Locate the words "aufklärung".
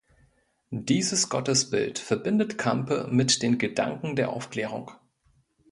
4.31-4.89